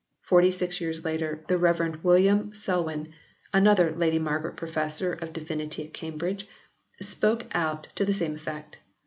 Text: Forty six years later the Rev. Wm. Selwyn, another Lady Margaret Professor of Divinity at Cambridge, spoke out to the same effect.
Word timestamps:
Forty 0.23 0.49
six 0.49 0.81
years 0.81 1.05
later 1.05 1.43
the 1.47 1.59
Rev. 1.59 2.01
Wm. 2.03 2.55
Selwyn, 2.55 3.13
another 3.53 3.91
Lady 3.91 4.17
Margaret 4.17 4.55
Professor 4.57 5.13
of 5.13 5.31
Divinity 5.31 5.85
at 5.85 5.93
Cambridge, 5.93 6.47
spoke 6.99 7.45
out 7.53 7.85
to 7.93 8.03
the 8.03 8.11
same 8.11 8.33
effect. 8.33 8.77